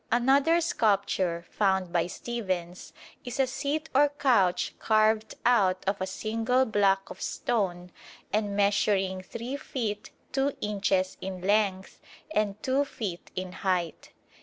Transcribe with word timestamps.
Another 0.11 0.61
sculpture, 0.61 1.45
found 1.51 1.93
by 1.93 2.07
Stephens, 2.07 2.91
is 3.23 3.39
a 3.39 3.45
seat 3.45 3.87
or 3.93 4.09
couch 4.09 4.73
carved 4.79 5.35
out 5.45 5.83
of 5.85 6.01
a 6.01 6.07
single 6.07 6.65
block 6.65 7.11
of 7.11 7.21
stone 7.21 7.91
and 8.33 8.55
measuring 8.55 9.21
3 9.21 9.57
feet 9.57 10.09
2 10.31 10.53
inches 10.59 11.17
in 11.21 11.41
length 11.41 12.01
and 12.31 12.59
2 12.63 12.83
feet 12.83 13.29
in 13.35 13.51
height. 13.51 14.11